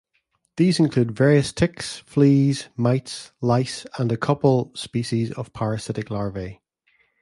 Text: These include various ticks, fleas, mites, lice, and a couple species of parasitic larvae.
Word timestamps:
These 0.57 0.79
include 0.79 1.11
various 1.11 1.53
ticks, 1.53 1.99
fleas, 1.99 2.69
mites, 2.75 3.33
lice, 3.39 3.85
and 3.99 4.11
a 4.11 4.17
couple 4.17 4.71
species 4.73 5.31
of 5.33 5.53
parasitic 5.53 6.09
larvae. 6.09 6.59